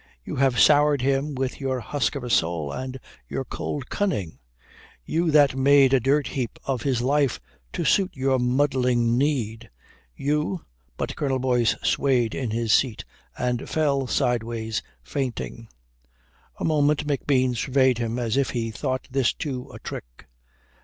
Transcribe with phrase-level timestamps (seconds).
[0.25, 4.39] You that soured him with your husk of a soul and your cold cunning?
[5.05, 7.39] You that made a dirt heap of his life
[7.73, 9.69] to suit your muddling need?
[10.15, 10.65] You"
[10.97, 13.05] But Colonel Boyce swayed in his seat
[13.37, 15.67] and fell sideways fainting.
[16.59, 20.25] A moment McBean surveyed him as if he thought this too a trick.